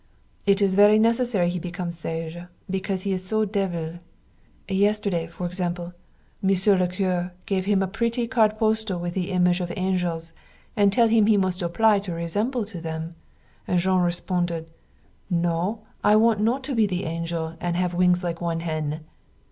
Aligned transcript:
It 0.47 0.63
is 0.63 0.73
very 0.73 0.97
necessary 0.97 1.51
he 1.51 1.59
become 1.59 1.91
sage, 1.91 2.35
because 2.67 3.03
he 3.03 3.13
is 3.13 3.23
so 3.23 3.45
devil. 3.45 3.99
Yesterday, 4.67 5.27
for 5.27 5.45
example, 5.45 5.93
Mr. 6.43 6.75
le 6.75 6.87
Curé 6.87 7.31
give 7.45 7.65
him 7.65 7.83
a 7.83 7.87
pretty 7.87 8.25
card 8.27 8.57
postal 8.57 8.97
with 8.99 9.13
the 9.13 9.29
image 9.29 9.59
of 9.59 9.71
angels 9.77 10.33
and 10.75 10.91
tell 10.91 11.07
him 11.07 11.27
he 11.27 11.37
must 11.37 11.61
apply 11.61 11.99
to 11.99 12.13
resemble 12.13 12.65
to 12.65 12.81
them; 12.81 13.13
and 13.67 13.79
Jean 13.79 14.01
responded, 14.01 14.65
"no 15.29 15.81
I 16.03 16.15
want 16.15 16.39
not 16.41 16.63
to 16.63 16.73
be 16.73 16.87
the 16.87 17.03
angel 17.03 17.53
and 17.59 17.75
have 17.75 17.93
wings 17.93 18.23
like 18.23 18.41
one 18.41 18.61
hen!" 18.61 19.01